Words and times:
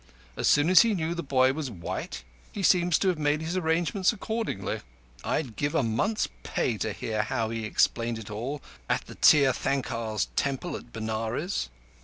As 0.35 0.47
soon 0.47 0.71
as 0.71 0.81
he 0.81 0.95
knew 0.95 1.13
the 1.13 1.21
boy 1.21 1.53
was 1.53 1.69
white 1.69 2.23
he 2.51 2.63
seems 2.63 2.97
to 2.97 3.07
have 3.09 3.19
made 3.19 3.39
his 3.39 3.55
arrangements 3.55 4.11
accordingly. 4.11 4.79
I'd 5.23 5.55
give 5.55 5.75
a 5.75 5.83
month's 5.83 6.27
pay 6.41 6.79
to 6.79 6.91
hear 6.91 7.21
how 7.21 7.51
he 7.51 7.65
explained 7.65 8.17
it 8.17 8.31
all 8.31 8.63
at 8.89 9.05
the 9.05 9.13
Tirthankars' 9.13 10.29
Temple 10.35 10.75
at 10.75 10.91
Benares. 10.91 11.69